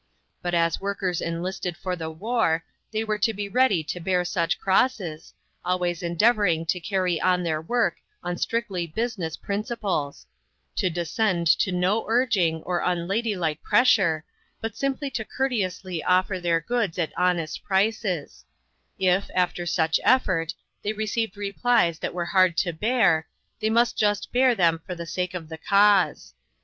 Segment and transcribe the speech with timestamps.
[0.41, 4.57] But as workers enlisted for the war, they were to be ready to bear such
[4.57, 5.31] crosses,
[5.63, 10.25] always endeavoring to carry on their work on strictly business principles;
[10.77, 14.25] to descend to no urging or unlady like pressure,
[14.59, 18.43] but simply to courteously offer their goods at honest prices;
[18.97, 23.27] if, after such effort, they received replies that were hard to bear,
[23.59, 26.33] they must just bear them for the sake of the cause.